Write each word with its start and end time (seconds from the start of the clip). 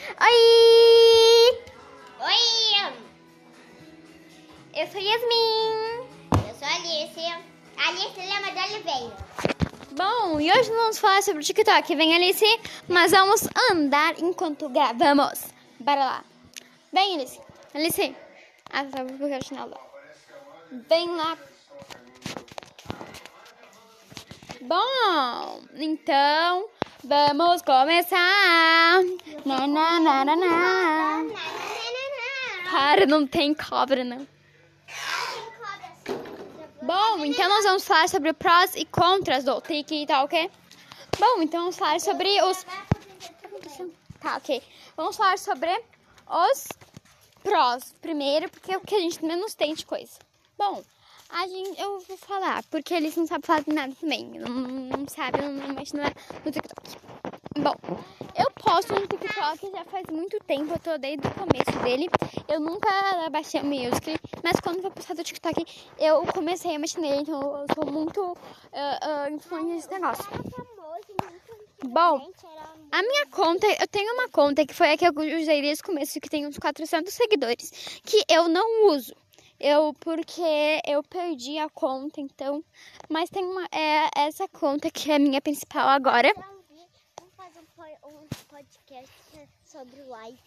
Oi! 0.00 1.62
Oi! 2.20 2.92
Eu 4.74 4.86
sou 4.86 5.00
Yasmin. 5.00 6.08
Eu 6.32 6.54
sou 6.58 6.66
Alice. 6.66 7.20
Alice 7.76 8.18
Lema 8.18 8.50
de 8.50 8.74
Oliveira. 8.74 9.16
Bom, 9.92 10.40
e 10.40 10.50
hoje 10.50 10.70
vamos 10.70 10.98
falar 10.98 11.22
sobre 11.22 11.42
o 11.42 11.44
TikTok. 11.44 11.94
Vem, 11.94 12.14
Alice, 12.14 12.60
mas 12.88 13.10
vamos 13.10 13.46
andar 13.70 14.18
enquanto 14.18 14.70
gravamos. 14.70 15.52
Bora 15.78 16.04
lá. 16.04 16.24
Vem, 16.92 17.16
Alice. 17.16 17.38
Alice. 17.74 18.16
Ah, 18.70 18.84
tá, 18.84 19.04
vou 19.04 19.18
pegar 19.18 19.40
o 19.40 19.44
chinelo. 19.44 19.76
Vem 20.88 21.14
lá. 21.14 21.36
Bom, 24.62 25.62
então 25.74 26.70
vamos 27.04 27.62
começar. 27.62 29.00
Para, 32.70 33.06
não 33.06 33.26
tem 33.26 33.54
cobra, 33.54 34.04
não. 34.04 34.26
Bom, 36.82 37.24
então 37.24 37.48
nós 37.48 37.64
vamos 37.64 37.84
falar 37.84 38.08
sobre 38.08 38.32
prós 38.32 38.74
e 38.74 38.84
contras 38.84 39.44
do 39.44 39.60
Tiki, 39.60 40.06
tá? 40.06 40.26
Bom, 41.18 41.42
então 41.42 41.60
vamos 41.60 41.76
falar 41.76 42.00
sobre 42.00 42.28
os... 42.42 42.64
Tá, 44.20 44.36
ok. 44.36 44.62
Vamos 44.96 45.16
falar 45.16 45.38
sobre 45.38 45.70
os 46.26 46.68
prós 47.42 47.94
primeiro, 48.00 48.48
porque 48.50 48.72
é 48.72 48.76
o 48.76 48.80
que 48.80 48.94
a 48.94 49.00
gente 49.00 49.24
menos 49.24 49.54
tem 49.54 49.74
de 49.74 49.84
coisa. 49.84 50.18
Bom, 50.56 50.82
a 51.32 51.46
gente, 51.46 51.80
eu 51.80 52.00
vou 52.00 52.16
falar, 52.16 52.62
porque 52.70 52.94
eles 52.94 53.16
não 53.16 53.26
sabem 53.26 53.46
falar 53.46 53.62
de 53.62 53.72
nada 53.72 53.92
também. 54.00 54.24
Não, 54.30 54.48
não 54.48 55.08
sabem, 55.08 55.42
não, 55.42 55.68
não 55.68 55.74
mexem 55.74 56.00
no 56.00 56.52
TikTok. 56.52 56.96
Bom, 57.58 57.74
eu 58.38 58.50
posto 58.62 58.94
no 58.94 59.06
TikTok 59.06 59.70
já 59.70 59.84
faz 59.84 60.06
muito 60.10 60.38
tempo, 60.44 60.72
eu 60.72 60.78
tô 60.78 60.98
desde 60.98 61.26
o 61.26 61.34
começo 61.34 61.78
dele. 61.82 62.08
Eu 62.48 62.60
nunca 62.60 62.88
baixei 63.30 63.60
o 63.60 63.64
Music, 63.64 64.16
mas 64.42 64.60
quando 64.60 64.80
foi 64.80 64.90
postado 64.90 65.20
o 65.20 65.24
TikTok, 65.24 65.64
eu 65.98 66.24
comecei 66.26 66.74
a 66.74 66.78
mexer 66.78 67.00
nele, 67.00 67.22
então 67.22 67.40
eu 67.40 67.66
sou 67.74 67.90
muito 67.90 68.20
uh, 68.22 68.36
uh, 68.36 69.34
influente 69.34 69.66
nesse 69.66 69.90
negócio. 69.90 70.24
Bom, 71.82 72.30
a 72.92 73.02
minha 73.02 73.26
conta, 73.26 73.66
eu 73.66 73.88
tenho 73.88 74.12
uma 74.14 74.28
conta 74.28 74.66
que 74.66 74.74
foi 74.74 74.92
a 74.92 74.96
que 74.96 75.06
eu 75.06 75.12
usei 75.12 75.62
desde 75.62 75.82
o 75.82 75.86
começo, 75.86 76.20
que 76.20 76.28
tem 76.28 76.46
uns 76.46 76.58
400 76.58 77.12
seguidores, 77.12 77.70
que 78.04 78.22
eu 78.28 78.48
não 78.48 78.88
uso. 78.88 79.14
Eu, 79.60 79.92
porque 80.00 80.80
eu 80.86 81.02
perdi 81.02 81.58
a 81.58 81.68
conta, 81.68 82.18
então. 82.18 82.64
Mas 83.10 83.28
tem 83.28 83.44
uma. 83.44 83.68
É 83.70 84.08
essa 84.16 84.48
conta 84.48 84.90
que 84.90 85.12
é 85.12 85.16
a 85.16 85.18
minha 85.18 85.38
principal 85.38 85.86
agora. 85.86 86.32
Vamos 86.34 87.34
fazer 87.36 87.60
um 88.02 88.26
podcast 88.48 89.12
sobre 89.62 90.00
o 90.00 90.08
like. 90.08 90.42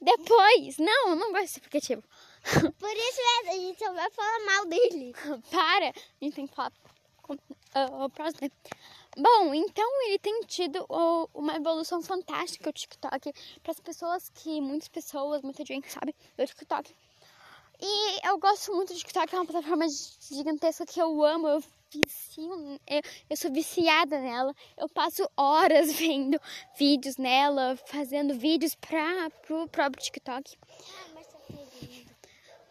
Depois. 0.00 0.78
Não, 0.78 1.10
eu 1.10 1.14
não 1.14 1.30
gosto 1.30 1.42
desse 1.42 1.58
aplicativo. 1.60 2.02
Por 2.76 2.90
isso 2.90 3.20
mesmo, 3.22 3.50
a 3.50 3.66
gente 3.66 3.78
só 3.78 3.92
vai 3.92 4.10
falar 4.10 4.44
mal 4.46 4.66
dele. 4.66 5.14
Para! 5.48 5.90
A 5.90 6.24
gente 6.24 6.34
tem 6.34 6.46
que 6.48 6.54
falar 6.54 6.72
uh, 7.28 8.04
o 8.04 8.10
próximo. 8.10 8.50
Bom, 9.16 9.54
então 9.54 10.02
ele 10.08 10.18
tem 10.18 10.40
tido 10.42 10.84
uma 11.32 11.54
evolução 11.54 12.02
fantástica 12.02 12.68
o 12.68 12.72
TikTok 12.72 13.32
para 13.62 13.72
as 13.72 13.80
pessoas 13.80 14.28
que 14.28 14.60
muitas 14.60 14.88
pessoas, 14.88 15.40
muita 15.40 15.64
gente 15.64 15.90
sabe 15.90 16.14
do 16.36 16.44
TikTok. 16.44 16.92
E 17.80 18.26
eu 18.26 18.38
gosto 18.38 18.72
muito 18.74 18.92
do 18.92 18.98
TikTok, 18.98 19.34
é 19.34 19.38
uma 19.38 19.46
plataforma 19.46 19.86
gigantesca 20.30 20.86
que 20.86 21.00
eu 21.00 21.22
amo, 21.22 21.46
eu 21.48 21.62
vicio, 21.90 22.80
eu, 22.86 23.02
eu 23.30 23.36
sou 23.36 23.52
viciada 23.52 24.18
nela. 24.18 24.54
Eu 24.76 24.88
passo 24.88 25.28
horas 25.36 25.92
vendo 25.96 26.40
vídeos 26.78 27.16
nela, 27.16 27.76
fazendo 27.86 28.34
vídeos 28.34 28.74
para 28.74 29.30
pro 29.46 29.68
próprio 29.68 30.02
TikTok. 30.02 30.56
Ah, 30.60 31.14
Marcelo 31.14 31.66
querido. 31.78 32.10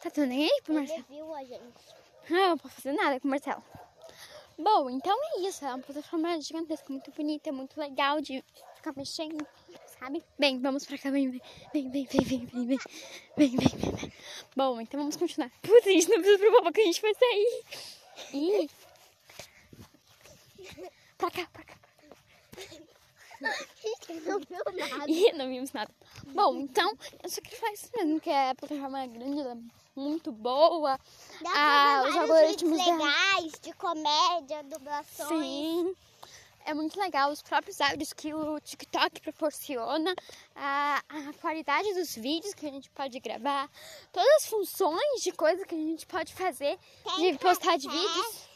Tá 0.02 0.10
tudo 0.10 0.28
nem 0.28 0.46
aí 0.46 0.62
pro 0.64 0.74
Marcelo? 0.74 1.06
viu 1.10 1.34
a 1.34 1.44
gente. 1.44 1.96
Ah, 2.30 2.50
não 2.50 2.58
posso 2.58 2.76
fazer 2.76 2.94
nada 2.94 3.20
com 3.20 3.28
o 3.28 3.32
Marcelo. 3.32 3.64
Bom, 4.58 4.90
então 4.90 5.18
é 5.36 5.42
isso. 5.42 5.66
É 5.66 5.70
uma 5.70 5.80
plataforma 5.80 6.40
gigantesca, 6.40 6.92
muito 6.92 7.12
bonita, 7.12 7.52
muito 7.52 7.80
legal 7.80 8.22
de 8.22 8.44
ficar 8.76 8.94
mexendo, 8.96 9.46
sabe? 10.00 10.24
Bem, 10.38 10.60
vamos 10.62 10.86
pra 10.86 10.98
cá. 10.98 11.10
Vem, 11.10 11.32
vem, 11.32 11.42
vem, 11.74 11.90
vem, 11.90 12.06
vem, 12.06 12.24
vem, 12.24 12.46
vem, 12.46 12.66
vem, 12.66 12.78
vem, 13.38 13.50
vem, 13.50 13.58
vem. 13.58 14.14
Bom, 14.56 14.80
então 14.82 15.00
vamos 15.00 15.16
continuar. 15.16 15.52
Putz, 15.62 15.88
a 15.88 15.90
gente 15.92 16.10
não 16.10 16.18
precisa 16.18 16.40
preocupar 16.40 16.72
que 16.74 16.82
a 16.82 16.86
gente 16.86 17.02
vai 17.02 17.14
sair. 17.14 17.64
Ih. 18.34 18.70
Pra 21.18 21.32
cá, 21.32 21.48
pra 21.52 21.64
cá. 21.64 21.76
Não 24.26 24.40
viu 24.40 24.64
nada. 24.90 25.12
Ih, 25.12 25.32
não 25.34 25.48
vimos 25.48 25.72
nada. 25.74 25.92
Bom, 26.28 26.58
então, 26.58 26.98
eu 27.24 27.30
só 27.30 27.42
queria 27.42 27.60
falar 27.60 27.74
isso 27.74 27.90
mesmo, 27.96 28.20
que 28.20 28.30
a 28.30 28.56
plataforma 28.56 29.02
é 29.04 29.08
grande, 29.08 29.40
ela 29.42 29.54
é 29.54 29.58
muito 30.00 30.32
boa. 30.32 30.98
Dá 31.42 31.52
Ah, 31.54 32.06
os 32.08 32.16
algoritmos 32.16 32.78
legais, 32.78 33.52
de 33.62 33.74
comédia, 33.74 34.64
dublações. 34.64 35.30
Sim, 35.30 35.96
é 36.66 36.74
muito 36.74 37.00
legal 37.00 37.32
os 37.32 37.42
próprios 37.42 37.80
áudios 37.80 38.12
que 38.12 38.34
o 38.34 38.60
TikTok 38.60 39.22
proporciona, 39.22 40.14
a, 40.56 41.02
a 41.08 41.34
qualidade 41.40 41.94
dos 41.94 42.16
vídeos 42.16 42.54
que 42.54 42.66
a 42.66 42.72
gente 42.72 42.90
pode 42.90 43.20
gravar, 43.20 43.70
todas 44.12 44.28
as 44.38 44.48
funções 44.48 45.22
de 45.22 45.32
coisas 45.32 45.66
que 45.66 45.76
a 45.76 45.78
gente 45.78 46.06
pode 46.08 46.34
fazer, 46.34 46.78
Tem 47.16 47.32
de 47.32 47.38
postar 47.38 47.78
de 47.78 47.88
vídeos, 47.88 48.50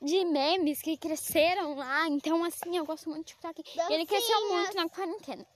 de 0.00 0.24
memes 0.24 0.80
que 0.80 0.96
cresceram 0.96 1.76
lá. 1.76 2.08
Então, 2.08 2.42
assim, 2.44 2.76
eu 2.76 2.86
gosto 2.86 3.10
muito 3.10 3.34
do 3.36 3.52
TikTok. 3.52 3.92
Ele 3.92 4.06
cresceu 4.06 4.48
muito 4.48 4.74
na 4.74 4.88
quarentena. 4.88 5.46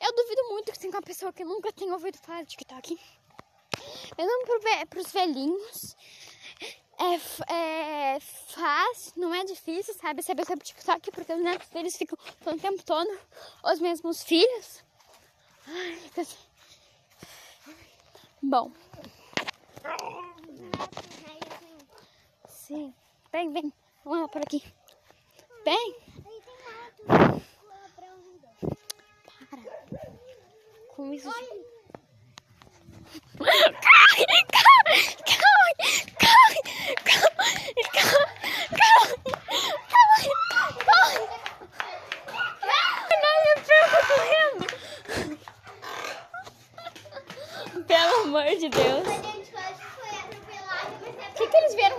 Eu 0.00 0.14
duvido 0.14 0.48
muito 0.50 0.72
que 0.72 0.78
tenha 0.78 0.92
uma 0.92 1.02
pessoa 1.02 1.32
que 1.32 1.44
nunca 1.44 1.72
tenha 1.72 1.92
ouvido 1.92 2.18
falar 2.18 2.42
do 2.42 2.48
TikTok. 2.48 2.98
Mesmo 4.16 4.86
para 4.88 5.00
os 5.00 5.10
velhinhos. 5.10 5.96
É, 6.98 7.52
é 7.52 8.20
fácil, 8.20 9.12
não 9.16 9.34
é 9.34 9.44
difícil, 9.44 9.94
sabe? 9.94 10.22
Saber 10.22 10.46
sobre 10.46 10.64
TikTok, 10.64 11.10
porque 11.10 11.32
os 11.32 11.40
netos 11.40 11.68
deles 11.68 11.96
ficam 11.96 12.18
o 12.46 12.58
tempo 12.58 12.82
todo, 12.84 13.18
os 13.64 13.80
mesmos 13.80 14.22
filhos. 14.22 14.82
Ai, 15.66 15.96
fica 15.96 16.20
assim. 16.22 16.36
Bom, 18.42 18.72
sim. 22.48 22.94
Vem, 23.30 23.52
vem. 23.52 23.72
Vamos 24.04 24.20
lá 24.20 24.28
por 24.28 24.42
aqui. 24.42 24.62
Vem. 25.64 25.96
Para. 29.50 29.62
Com 30.94 31.12
isso. 31.12 31.28
amor 48.38 48.56
de 48.56 48.68
Deus. 48.68 49.06
Mas 49.52 49.76
Por 50.98 51.36
que, 51.36 51.46
que 51.48 51.56
eles 51.56 51.74
vieram. 51.74 51.96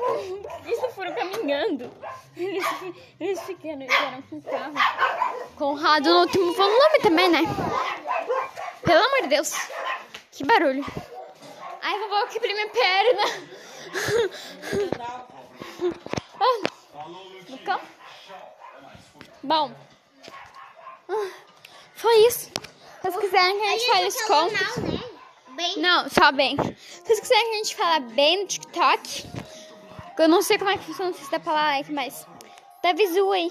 Eles 0.66 0.82
não 0.82 0.90
foram 0.92 1.14
caminhando. 1.16 1.92
Eles, 2.36 2.66
eles 3.20 3.42
ficaram, 3.42 3.80
vieram 3.80 4.22
com 4.24 4.38
o 4.38 4.42
carro. 4.42 4.74
Com 5.56 5.66
o 5.74 5.76
rádio 5.76 6.14
no 6.14 6.20
último 6.22 6.54
volume 6.54 7.00
também, 7.02 7.30
né? 7.30 7.42
Pelo 8.84 9.04
amor 9.04 9.22
de 9.24 9.28
Deus. 9.28 9.54
Que 10.32 10.44
barulho. 10.44 10.86
Ai, 11.82 12.00
vovó, 12.00 12.28
quebrei 12.28 12.54
minha 12.54 12.70
perna. 12.70 13.24
Ah, 16.40 17.10
no 17.50 17.58
campo? 17.60 17.86
Bom. 19.44 19.72
Ah, 21.10 21.30
Foi 21.96 22.16
isso. 22.28 22.52
Se 22.52 22.52
vocês 23.02 23.18
quiserem 23.18 23.60
que 23.60 23.66
a 23.66 23.72
gente 23.72 23.88
fale 23.88 24.08
os 24.08 24.22
contos. 24.24 24.97
Bem, 25.58 25.80
Não, 25.80 26.08
só 26.08 26.32
bem. 26.32 26.56
Vocês 26.56 27.20
quiserem 27.20 27.54
a 27.54 27.56
gente 27.58 27.76
fala 27.76 28.00
bem 28.00 28.42
no 28.42 28.48
TikTok, 28.48 29.26
eu 30.20 30.30
não 30.30 30.44
sei 30.44 30.56
como 30.56 30.70
é 30.70 30.78
que 30.78 30.86
funciona, 30.86 31.10
não 31.10 31.18
sei 31.18 31.26
se 31.26 31.32
dá 31.32 31.40
pra 31.40 31.52
falar 31.52 31.78
like, 31.78 31.92
mas 31.92 32.28
dá 32.84 32.94
visu 32.94 33.32
aí. 33.32 33.50